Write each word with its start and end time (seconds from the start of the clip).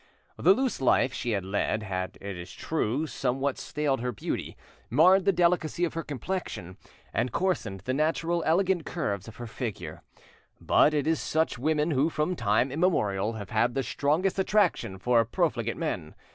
The 0.35 0.55
loose 0.55 0.81
life 0.81 1.13
she 1.13 1.29
had 1.29 1.45
led 1.45 1.83
had, 1.83 2.17
it 2.21 2.35
is 2.35 2.51
true, 2.53 3.05
somewhat 3.05 3.59
staled 3.59 3.99
her 4.01 4.11
beauty, 4.11 4.57
marred 4.89 5.25
the 5.25 5.31
delicacy 5.31 5.85
of 5.85 5.93
her 5.93 6.01
complexion, 6.01 6.77
and 7.13 7.31
coarsened 7.31 7.81
the 7.81 7.93
naturally 7.93 8.43
elegant 8.43 8.83
curves 8.83 9.27
of 9.27 9.35
her 9.35 9.45
figure; 9.45 10.01
but 10.59 10.95
it 10.95 11.05
is 11.05 11.21
such 11.21 11.59
women 11.59 11.91
who 11.91 12.09
from 12.09 12.35
time 12.35 12.71
immemorial 12.71 13.33
have 13.33 13.51
had 13.51 13.75
the 13.75 13.83
strongest 13.83 14.39
attraction 14.39 14.97
for 14.97 15.23
profligate 15.23 15.77
men. 15.77 16.15